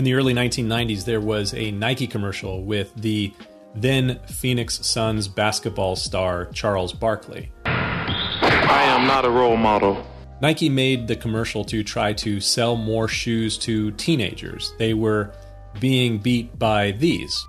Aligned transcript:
In 0.00 0.04
the 0.04 0.14
early 0.14 0.32
1990s, 0.32 1.04
there 1.04 1.20
was 1.20 1.52
a 1.52 1.70
Nike 1.72 2.06
commercial 2.06 2.64
with 2.64 2.90
the 2.94 3.34
then 3.74 4.18
Phoenix 4.26 4.86
Suns 4.86 5.28
basketball 5.28 5.94
star 5.94 6.46
Charles 6.46 6.94
Barkley. 6.94 7.52
I 7.66 8.84
am 8.84 9.06
not 9.06 9.26
a 9.26 9.30
role 9.30 9.58
model. 9.58 10.02
Nike 10.40 10.70
made 10.70 11.06
the 11.06 11.16
commercial 11.16 11.66
to 11.66 11.84
try 11.84 12.14
to 12.14 12.40
sell 12.40 12.76
more 12.76 13.08
shoes 13.08 13.58
to 13.58 13.90
teenagers. 13.90 14.72
They 14.78 14.94
were 14.94 15.34
being 15.80 16.16
beat 16.16 16.58
by 16.58 16.92
these. 16.92 17.46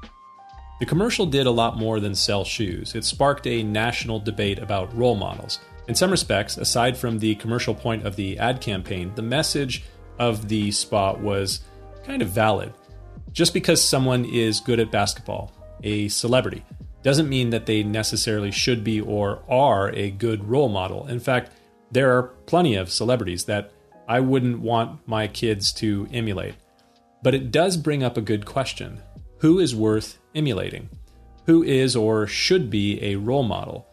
The 0.82 0.88
commercial 0.88 1.28
did 1.28 1.46
a 1.46 1.52
lot 1.52 1.78
more 1.78 2.00
than 2.00 2.16
sell 2.16 2.44
shoes. 2.44 2.96
It 2.96 3.06
sparked 3.06 3.46
a 3.46 3.62
national 3.62 4.20
debate 4.20 4.58
about 4.58 4.98
role 4.98 5.14
models. 5.14 5.60
In 5.88 5.94
some 5.94 6.10
respects, 6.10 6.58
aside 6.58 6.98
from 6.98 7.20
the 7.20 7.36
commercial 7.36 7.76
point 7.76 8.08
of 8.08 8.16
the 8.16 8.40
ad 8.40 8.62
campaign, 8.62 9.12
the 9.14 9.22
message 9.22 9.84
of 10.18 10.48
the 10.48 10.72
spot 10.72 11.20
was 11.20 11.62
kind 12.04 12.24
of 12.24 12.30
valid. 12.30 12.74
Just 13.32 13.54
because 13.54 13.80
someone 13.80 14.26
is 14.26 14.60
good 14.60 14.80
at 14.80 14.90
basketball, 14.90 15.54
a 15.84 16.08
celebrity, 16.08 16.66
doesn't 17.04 17.30
mean 17.30 17.52
that 17.52 17.68
they 17.68 17.84
necessarily 17.84 18.50
should 18.50 18.84
be 18.84 19.00
or 19.00 19.44
are 19.48 19.92
a 19.92 20.10
good 20.10 20.50
role 20.50 20.68
model. 20.68 21.06
In 21.06 21.20
fact, 21.20 21.52
there 21.92 22.18
are 22.18 22.24
plenty 22.48 22.74
of 22.74 22.92
celebrities 22.92 23.46
that 23.46 23.72
I 24.08 24.20
wouldn't 24.20 24.62
want 24.62 25.08
my 25.08 25.28
kids 25.28 25.74
to 25.74 26.08
emulate. 26.12 26.56
But 27.22 27.36
it 27.36 27.52
does 27.52 27.78
bring 27.78 28.02
up 28.02 28.18
a 28.18 28.22
good 28.22 28.48
question 28.48 29.00
Who 29.42 29.60
is 29.60 29.76
worth 29.76 30.18
emulating? 30.36 30.90
Who 31.46 31.64
is 31.64 31.96
or 31.96 32.28
should 32.28 32.70
be 32.70 33.02
a 33.04 33.16
role 33.16 33.44
model? 33.44 33.88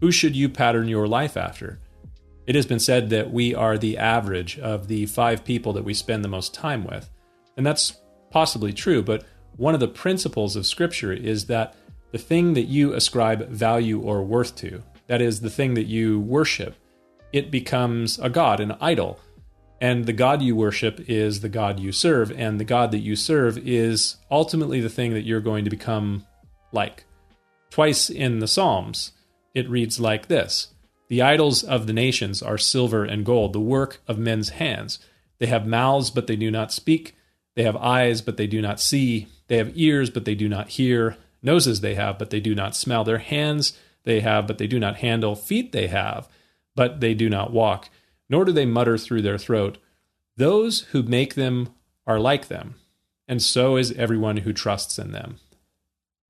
Who 0.00 0.10
should 0.12 0.36
you 0.36 0.48
pattern 0.48 0.88
your 0.88 1.06
life 1.06 1.36
after? 1.36 1.80
It 2.46 2.54
has 2.54 2.66
been 2.66 2.80
said 2.80 3.10
that 3.10 3.30
we 3.30 3.54
are 3.54 3.78
the 3.78 3.98
average 3.98 4.58
of 4.58 4.88
the 4.88 5.06
five 5.06 5.44
people 5.44 5.72
that 5.74 5.84
we 5.84 5.94
spend 5.94 6.24
the 6.24 6.28
most 6.28 6.52
time 6.52 6.84
with. 6.84 7.08
And 7.56 7.64
that's 7.64 8.00
possibly 8.30 8.72
true, 8.72 9.02
but 9.02 9.24
one 9.56 9.74
of 9.74 9.80
the 9.80 9.88
principles 9.88 10.56
of 10.56 10.66
Scripture 10.66 11.12
is 11.12 11.46
that 11.46 11.76
the 12.10 12.18
thing 12.18 12.54
that 12.54 12.62
you 12.62 12.94
ascribe 12.94 13.48
value 13.48 14.00
or 14.00 14.22
worth 14.22 14.56
to, 14.56 14.82
that 15.06 15.22
is, 15.22 15.40
the 15.40 15.50
thing 15.50 15.74
that 15.74 15.86
you 15.86 16.20
worship, 16.20 16.74
it 17.32 17.50
becomes 17.50 18.18
a 18.18 18.28
god, 18.28 18.60
an 18.60 18.76
idol. 18.80 19.20
And 19.82 20.06
the 20.06 20.12
God 20.12 20.42
you 20.42 20.54
worship 20.54 21.08
is 21.08 21.40
the 21.40 21.48
God 21.48 21.80
you 21.80 21.90
serve, 21.90 22.30
and 22.30 22.60
the 22.60 22.64
God 22.64 22.92
that 22.92 23.00
you 23.00 23.16
serve 23.16 23.58
is 23.58 24.16
ultimately 24.30 24.80
the 24.80 24.88
thing 24.88 25.12
that 25.14 25.24
you're 25.24 25.40
going 25.40 25.64
to 25.64 25.70
become 25.70 26.24
like. 26.70 27.04
Twice 27.68 28.08
in 28.08 28.38
the 28.38 28.46
Psalms, 28.46 29.10
it 29.56 29.68
reads 29.68 29.98
like 29.98 30.28
this 30.28 30.68
The 31.08 31.20
idols 31.20 31.64
of 31.64 31.88
the 31.88 31.92
nations 31.92 32.44
are 32.44 32.58
silver 32.58 33.04
and 33.04 33.26
gold, 33.26 33.52
the 33.52 33.58
work 33.58 34.00
of 34.06 34.18
men's 34.18 34.50
hands. 34.50 35.00
They 35.40 35.46
have 35.46 35.66
mouths, 35.66 36.10
but 36.10 36.28
they 36.28 36.36
do 36.36 36.52
not 36.52 36.72
speak. 36.72 37.16
They 37.56 37.64
have 37.64 37.76
eyes, 37.76 38.22
but 38.22 38.36
they 38.36 38.46
do 38.46 38.62
not 38.62 38.78
see. 38.78 39.26
They 39.48 39.56
have 39.56 39.72
ears, 39.74 40.10
but 40.10 40.24
they 40.24 40.36
do 40.36 40.48
not 40.48 40.68
hear. 40.68 41.16
Noses 41.42 41.80
they 41.80 41.96
have, 41.96 42.20
but 42.20 42.30
they 42.30 42.38
do 42.38 42.54
not 42.54 42.76
smell. 42.76 43.02
Their 43.02 43.18
hands 43.18 43.76
they 44.04 44.20
have, 44.20 44.46
but 44.46 44.58
they 44.58 44.68
do 44.68 44.78
not 44.78 44.98
handle. 44.98 45.34
Feet 45.34 45.72
they 45.72 45.88
have, 45.88 46.28
but 46.76 47.00
they 47.00 47.14
do 47.14 47.28
not 47.28 47.52
walk. 47.52 47.88
Nor 48.32 48.46
do 48.46 48.52
they 48.52 48.64
mutter 48.64 48.96
through 48.96 49.20
their 49.20 49.36
throat. 49.36 49.76
Those 50.38 50.80
who 50.92 51.02
make 51.02 51.34
them 51.34 51.68
are 52.06 52.18
like 52.18 52.48
them, 52.48 52.76
and 53.28 53.42
so 53.42 53.76
is 53.76 53.92
everyone 53.92 54.38
who 54.38 54.54
trusts 54.54 54.98
in 54.98 55.12
them. 55.12 55.36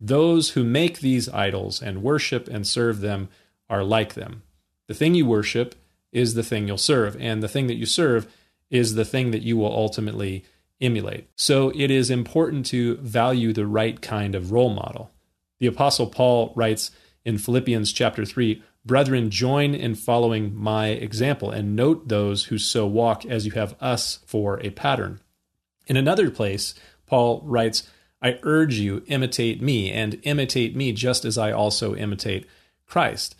Those 0.00 0.50
who 0.50 0.64
make 0.64 0.98
these 0.98 1.28
idols 1.28 1.80
and 1.80 2.02
worship 2.02 2.48
and 2.48 2.66
serve 2.66 3.00
them 3.00 3.28
are 3.70 3.84
like 3.84 4.14
them. 4.14 4.42
The 4.88 4.94
thing 4.94 5.14
you 5.14 5.26
worship 5.26 5.76
is 6.10 6.34
the 6.34 6.42
thing 6.42 6.66
you'll 6.66 6.76
serve, 6.76 7.16
and 7.20 7.40
the 7.40 7.48
thing 7.48 7.68
that 7.68 7.76
you 7.76 7.86
serve 7.86 8.26
is 8.68 8.96
the 8.96 9.04
thing 9.04 9.30
that 9.30 9.42
you 9.42 9.56
will 9.56 9.72
ultimately 9.72 10.44
emulate. 10.80 11.28
So 11.36 11.70
it 11.76 11.88
is 11.88 12.10
important 12.10 12.66
to 12.66 12.96
value 12.96 13.52
the 13.52 13.66
right 13.66 14.02
kind 14.02 14.34
of 14.34 14.50
role 14.50 14.74
model. 14.74 15.12
The 15.60 15.68
apostle 15.68 16.08
Paul 16.08 16.52
writes 16.56 16.90
in 17.24 17.38
Philippians 17.38 17.92
chapter 17.92 18.24
3, 18.24 18.60
"Brethren, 18.84 19.30
join 19.30 19.74
in 19.74 19.94
following 19.94 20.54
my 20.54 20.88
example 20.88 21.50
and 21.50 21.76
note 21.76 22.08
those 22.08 22.46
who 22.46 22.58
so 22.58 22.86
walk 22.86 23.24
as 23.24 23.46
you 23.46 23.52
have 23.52 23.76
us 23.80 24.18
for 24.26 24.60
a 24.60 24.70
pattern." 24.70 25.20
In 25.86 25.96
another 25.96 26.30
place, 26.30 26.74
Paul 27.06 27.42
writes, 27.44 27.88
"I 28.20 28.38
urge 28.42 28.78
you 28.78 29.04
imitate 29.06 29.62
me 29.62 29.90
and 29.90 30.18
imitate 30.24 30.74
me 30.74 30.92
just 30.92 31.24
as 31.24 31.38
I 31.38 31.52
also 31.52 31.94
imitate 31.94 32.46
Christ." 32.86 33.36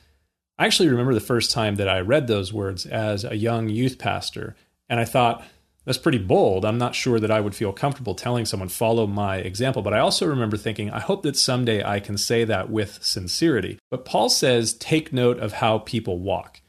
I 0.58 0.66
actually 0.66 0.88
remember 0.88 1.14
the 1.14 1.20
first 1.20 1.50
time 1.50 1.76
that 1.76 1.88
I 1.88 2.00
read 2.00 2.26
those 2.26 2.52
words 2.52 2.86
as 2.86 3.25
a 3.25 3.36
young 3.36 3.69
youth 3.69 3.98
pastor, 3.98 4.54
and 4.88 5.00
I 5.00 5.04
thought, 5.04 5.44
that's 5.84 5.98
pretty 5.98 6.19
bold. 6.19 6.65
I'm 6.65 6.78
not 6.78 6.94
sure 6.94 7.19
that 7.19 7.31
I 7.31 7.41
would 7.41 7.54
feel 7.54 7.72
comfortable 7.72 8.15
telling 8.15 8.44
someone, 8.44 8.69
follow 8.69 9.06
my 9.06 9.37
example. 9.37 9.82
But 9.82 9.94
I 9.94 9.98
also 9.98 10.26
remember 10.26 10.56
thinking, 10.56 10.91
I 10.91 11.00
hope 11.00 11.22
that 11.22 11.37
someday 11.37 11.82
I 11.82 12.00
can 12.00 12.16
say 12.16 12.44
that 12.44 12.70
with 12.70 13.03
sincerity. 13.03 13.78
But 13.91 14.04
Paul 14.04 14.28
says, 14.28 14.75
take 14.75 15.12
note 15.12 15.38
of 15.38 15.54
how 15.54 15.78
people 15.78 16.19
walk 16.19 16.60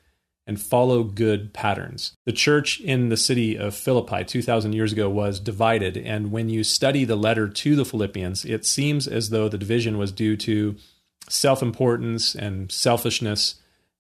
and 0.46 0.60
follow 0.60 1.04
good 1.04 1.54
patterns. 1.54 2.14
The 2.26 2.34
church 2.34 2.82
in 2.82 3.10
the 3.10 3.18
city 3.18 3.58
of 3.58 3.76
Philippi 3.76 4.24
2,000 4.26 4.74
years 4.74 4.92
ago 4.92 5.10
was 5.10 5.40
divided. 5.40 5.96
And 5.96 6.32
when 6.32 6.50
you 6.50 6.64
study 6.64 7.06
the 7.06 7.16
letter 7.16 7.48
to 7.48 7.76
the 7.76 7.86
Philippians, 7.86 8.44
it 8.46 8.66
seems 8.66 9.08
as 9.08 9.30
though 9.30 9.48
the 9.48 9.58
division 9.58 9.98
was 9.98 10.12
due 10.12 10.36
to 10.38 10.76
self 11.30 11.62
importance 11.62 12.36
and 12.36 12.72
selfishness 12.72 13.56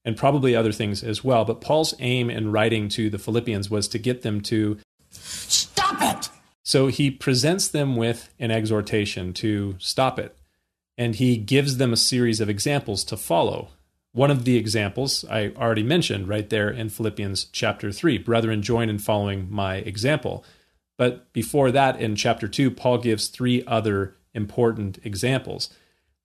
and 0.05 0.17
probably 0.17 0.55
other 0.55 0.73
things 0.73 1.01
as 1.01 1.23
well. 1.23 1.45
But 1.45 1.61
Paul's 1.61 1.93
aim 1.99 2.29
in 2.29 2.51
writing 2.51 2.89
to 2.89 3.09
the 3.09 3.17
Philippians 3.19 3.69
was 3.69 3.87
to 3.89 3.99
get 3.99 4.21
them 4.21 4.41
to 4.41 4.77
Stop 5.13 6.01
it! 6.01 6.29
So 6.63 6.87
he 6.87 7.11
presents 7.11 7.67
them 7.67 7.95
with 7.95 8.33
an 8.39 8.51
exhortation 8.51 9.33
to 9.33 9.75
stop 9.79 10.17
it, 10.17 10.37
and 10.97 11.15
he 11.15 11.37
gives 11.37 11.77
them 11.77 11.93
a 11.93 11.97
series 11.97 12.39
of 12.39 12.49
examples 12.49 13.03
to 13.05 13.17
follow. 13.17 13.69
One 14.13 14.31
of 14.31 14.45
the 14.45 14.57
examples 14.57 15.25
I 15.29 15.49
already 15.49 15.83
mentioned 15.83 16.27
right 16.27 16.49
there 16.49 16.69
in 16.69 16.89
Philippians 16.89 17.45
chapter 17.45 17.91
3 17.91 18.19
Brethren, 18.19 18.61
join 18.61 18.89
in 18.89 18.99
following 18.99 19.47
my 19.49 19.77
example. 19.77 20.45
But 20.97 21.33
before 21.33 21.71
that, 21.71 21.99
in 21.99 22.15
chapter 22.15 22.47
2, 22.47 22.71
Paul 22.71 22.99
gives 22.99 23.27
three 23.27 23.63
other 23.65 24.15
important 24.33 24.99
examples. 25.03 25.69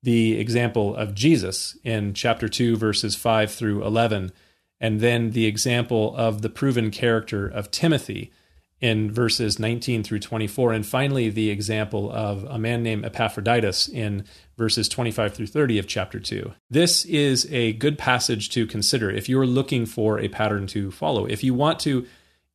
The 0.03 0.39
example 0.39 0.95
of 0.95 1.15
Jesus 1.15 1.77
in 1.83 2.13
chapter 2.13 2.47
2, 2.47 2.77
verses 2.77 3.15
5 3.15 3.51
through 3.51 3.83
11, 3.83 4.31
and 4.79 5.01
then 5.01 5.31
the 5.31 5.45
example 5.45 6.15
of 6.15 6.41
the 6.41 6.49
proven 6.49 6.91
character 6.91 7.47
of 7.47 7.71
Timothy 7.71 8.31
in 8.81 9.11
verses 9.11 9.59
19 9.59 10.03
through 10.03 10.19
24. 10.19 10.73
And 10.73 10.85
finally, 10.85 11.29
the 11.29 11.49
example 11.49 12.11
of 12.11 12.43
a 12.45 12.57
man 12.57 12.81
named 12.81 13.05
Epaphroditus 13.05 13.89
in 13.89 14.25
verses 14.57 14.87
25 14.87 15.33
through 15.33 15.47
30 15.47 15.79
of 15.79 15.87
chapter 15.87 16.19
2. 16.19 16.53
This 16.69 17.05
is 17.05 17.47
a 17.51 17.73
good 17.73 17.97
passage 17.97 18.49
to 18.51 18.65
consider 18.65 19.11
if 19.11 19.27
you're 19.27 19.45
looking 19.45 19.85
for 19.85 20.19
a 20.19 20.29
pattern 20.29 20.67
to 20.67 20.91
follow. 20.91 21.25
If 21.25 21.43
you 21.43 21.53
want 21.53 21.79
to 21.81 22.05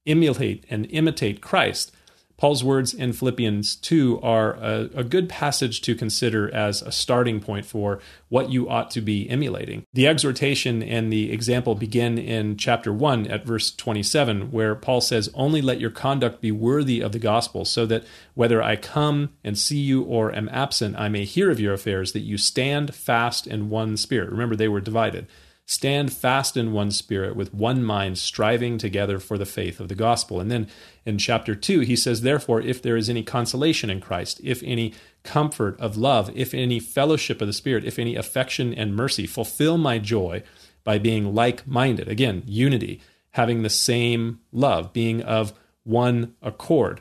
emulate 0.06 0.64
and 0.70 0.86
imitate 0.90 1.40
Christ, 1.40 1.92
Paul's 2.36 2.64
words 2.64 2.92
in 2.92 3.12
Philippians 3.12 3.76
2 3.76 4.20
are 4.20 4.54
a, 4.54 4.90
a, 4.94 5.04
good 5.04 5.28
passage 5.28 5.80
to 5.82 5.94
consider 5.94 6.52
as 6.52 6.82
a 6.82 6.90
starting 6.90 7.40
point 7.40 7.64
for 7.64 8.00
what 8.28 8.50
you 8.50 8.68
ought 8.68 8.90
to 8.92 9.00
be 9.00 9.28
emulating. 9.30 9.84
The 9.92 10.08
exhortation 10.08 10.82
and 10.82 11.12
the 11.12 11.32
example 11.32 11.76
begin 11.76 12.18
in 12.18 12.56
chapter 12.56 12.92
1 12.92 13.28
at 13.28 13.46
verse 13.46 13.70
27, 13.70 14.50
where 14.50 14.74
Paul 14.74 15.00
says, 15.00 15.30
Only 15.34 15.62
let 15.62 15.80
your 15.80 15.90
conduct 15.90 16.40
be 16.40 16.50
worthy 16.50 17.00
of 17.00 17.12
the 17.12 17.20
gospel, 17.20 17.64
so 17.64 17.86
that 17.86 18.04
whether 18.34 18.60
I 18.60 18.76
come 18.76 19.30
and 19.44 19.56
see 19.56 19.78
you 19.78 20.02
or 20.02 20.34
am 20.34 20.48
absent, 20.48 20.96
I 20.98 21.08
may 21.08 21.24
hear 21.24 21.50
of 21.50 21.60
your 21.60 21.74
affairs, 21.74 22.12
that 22.12 22.20
you 22.20 22.36
stand 22.36 22.94
fast 22.94 23.46
in 23.46 23.70
one 23.70 23.96
spirit. 23.96 24.30
Remember, 24.30 24.56
they 24.56 24.68
were 24.68 24.80
divided 24.80 25.28
Stand 25.66 26.12
fast 26.12 26.58
in 26.58 26.72
one 26.72 26.90
spirit, 26.90 27.34
with 27.34 27.54
one 27.54 27.82
mind, 27.82 28.18
striving 28.18 28.76
together 28.76 29.18
for 29.18 29.38
the 29.38 29.46
faith 29.46 29.80
of 29.80 29.88
the 29.88 29.94
gospel. 29.94 30.38
And 30.38 30.50
then 30.50 30.68
in 31.06 31.16
chapter 31.16 31.54
2, 31.54 31.80
he 31.80 31.96
says, 31.96 32.20
Therefore, 32.20 32.60
if 32.60 32.82
there 32.82 32.98
is 32.98 33.08
any 33.08 33.22
consolation 33.22 33.88
in 33.88 34.00
Christ, 34.00 34.40
if 34.44 34.62
any 34.62 34.92
comfort 35.22 35.80
of 35.80 35.96
love, 35.96 36.30
if 36.34 36.52
any 36.52 36.80
fellowship 36.80 37.40
of 37.40 37.46
the 37.46 37.54
Spirit, 37.54 37.86
if 37.86 37.98
any 37.98 38.14
affection 38.14 38.74
and 38.74 38.94
mercy, 38.94 39.26
fulfill 39.26 39.78
my 39.78 39.98
joy 39.98 40.42
by 40.84 40.98
being 40.98 41.34
like 41.34 41.66
minded. 41.66 42.08
Again, 42.08 42.42
unity, 42.44 43.00
having 43.30 43.62
the 43.62 43.70
same 43.70 44.40
love, 44.52 44.92
being 44.92 45.22
of 45.22 45.54
one 45.82 46.34
accord 46.42 47.00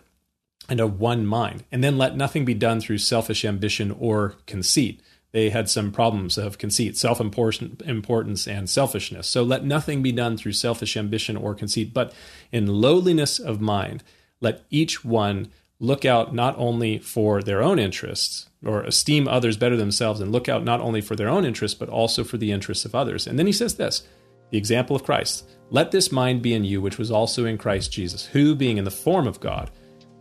and 0.70 0.80
of 0.80 1.02
one 1.02 1.26
mind. 1.26 1.66
And 1.70 1.84
then 1.84 1.98
let 1.98 2.16
nothing 2.16 2.46
be 2.46 2.54
done 2.54 2.80
through 2.80 3.00
selfish 3.00 3.44
ambition 3.44 3.92
or 3.92 4.36
conceit 4.46 5.02
they 5.34 5.50
had 5.50 5.68
some 5.68 5.92
problems 5.92 6.38
of 6.38 6.60
conceit, 6.60 6.96
self 6.96 7.20
importance, 7.20 8.48
and 8.48 8.70
selfishness. 8.70 9.28
So 9.28 9.44
let 9.44 9.66
nothing 9.66 10.02
be 10.04 10.12
done 10.12 10.38
through 10.38 10.54
selfish 10.54 10.96
ambition 10.96 11.36
or 11.36 11.56
conceit, 11.56 11.94
but 11.94 12.14
in 12.52 12.68
lowliness 12.68 13.40
of 13.40 13.60
mind, 13.60 14.04
let 14.40 14.64
each 14.70 15.04
one 15.04 15.52
look 15.80 16.06
out 16.06 16.34
not 16.34 16.56
only 16.58 17.00
for 17.00 17.42
their 17.42 17.62
own 17.62 17.80
interests 17.80 18.48
or 18.64 18.84
esteem 18.84 19.28
others 19.28 19.58
better 19.58 19.76
themselves 19.76 20.22
and 20.22 20.32
look 20.32 20.48
out 20.48 20.64
not 20.64 20.80
only 20.80 21.02
for 21.02 21.16
their 21.16 21.28
own 21.28 21.44
interests 21.44 21.78
but 21.78 21.90
also 21.90 22.24
for 22.24 22.38
the 22.38 22.52
interests 22.52 22.86
of 22.86 22.96
others. 22.96 23.28
And 23.28 23.38
then 23.38 23.48
he 23.48 23.52
says 23.52 23.76
this 23.76 24.04
the 24.52 24.58
example 24.60 24.96
of 24.96 25.04
Christ. 25.04 25.50
Let 25.72 25.90
this 25.90 26.12
mind 26.12 26.44
be 26.44 26.54
in 26.54 26.64
you, 26.64 26.80
which 26.80 27.00
was 27.00 27.10
also 27.10 27.44
in 27.46 27.58
Christ 27.58 27.92
Jesus, 27.92 28.28
who, 28.28 28.54
being 28.54 28.78
in 28.78 28.84
the 28.84 28.92
form 28.92 29.26
of 29.26 29.40
God, 29.40 29.72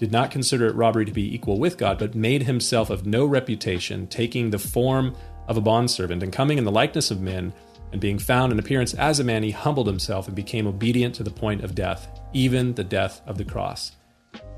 did 0.03 0.11
not 0.11 0.33
consider 0.33 0.67
it 0.67 0.75
robbery 0.75 1.05
to 1.05 1.13
be 1.13 1.33
equal 1.33 1.61
with 1.61 1.79
God, 1.79 1.97
but 1.97 2.17
made 2.17 2.43
himself 2.43 2.91
of 2.91 3.07
no 3.07 3.25
reputation, 3.25 4.09
taking 4.09 4.51
the 4.51 4.59
form 4.59 5.15
of 5.47 5.57
a 5.57 5.61
bondservant, 5.61 6.25
and 6.25 6.33
coming 6.33 6.59
in 6.59 6.65
the 6.65 6.73
likeness 6.73 7.13
of 7.13 7.21
men, 7.21 7.53
and 7.93 8.01
being 8.01 8.19
found 8.19 8.51
in 8.51 8.59
appearance 8.59 8.95
as 8.95 9.21
a 9.21 9.25
man, 9.25 9.45
he 9.45 9.53
humbled 9.53 9.87
himself 9.87 10.27
and 10.27 10.35
became 10.35 10.67
obedient 10.67 11.15
to 11.15 11.23
the 11.23 11.31
point 11.31 11.63
of 11.63 11.77
death, 11.77 12.09
even 12.33 12.75
the 12.75 12.83
death 12.83 13.23
of 13.29 13.39
the 13.39 13.45
cross. 13.45 13.93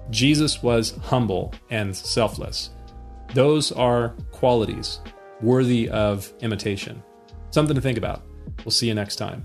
Jesus 0.08 0.62
was 0.62 0.96
humble 1.02 1.52
and 1.68 1.94
selfless. 1.94 2.70
Those 3.34 3.70
are 3.70 4.14
qualities 4.32 5.00
worthy 5.42 5.90
of 5.90 6.32
imitation. 6.40 7.02
Something 7.50 7.76
to 7.76 7.82
think 7.82 7.98
about. 7.98 8.22
We'll 8.64 8.70
see 8.70 8.88
you 8.88 8.94
next 8.94 9.16
time. 9.16 9.44